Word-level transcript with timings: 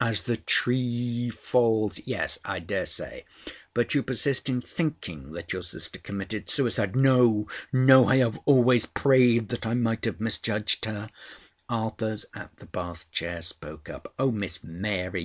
'As 0.00 0.22
the 0.22 0.36
tree 0.38 1.30
falls—'" 1.30 2.00
"Yes. 2.04 2.40
I 2.44 2.58
daresay. 2.58 3.22
But 3.74 3.94
you 3.94 4.02
persist 4.02 4.48
in 4.48 4.60
thinking 4.60 5.30
that 5.34 5.52
your 5.52 5.62
sister 5.62 6.00
committed 6.00 6.50
suicide—" 6.50 6.96
"No! 6.96 7.46
No! 7.72 8.08
I 8.08 8.16
have 8.16 8.38
always 8.44 8.86
prayed 8.86 9.50
that 9.50 9.66
I 9.68 9.74
might 9.74 10.04
have 10.04 10.20
misjudged 10.20 10.84
her." 10.86 11.10
Arthurs 11.68 12.26
at 12.34 12.56
the 12.56 12.66
bath 12.66 13.08
chair 13.12 13.40
spoke 13.40 13.88
up: 13.88 14.12
"Oh, 14.18 14.32
Miss 14.32 14.58
Mary! 14.64 15.16